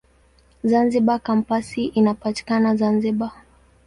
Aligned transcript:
Zanzibar 0.69 1.19
Kampasi 1.27 1.83
inapatikana 1.99 2.69
Zanzibar. 2.79 3.33